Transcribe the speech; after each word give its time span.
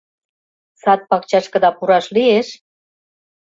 Сад-пакчашкыда 0.81 1.69
пураш 1.77 2.05
лиеш? 2.15 2.47